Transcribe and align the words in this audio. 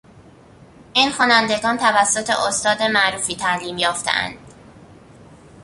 این 0.93 1.11
خوانندگان 1.11 1.77
توسط 1.77 2.29
استاد 2.29 2.81
معروفی 2.83 3.35
تعلیم 3.35 3.77
یافتهاند. 3.77 4.35